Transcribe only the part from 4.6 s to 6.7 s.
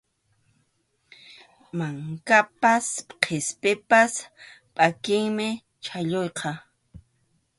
pʼakiymi chhalluyqa.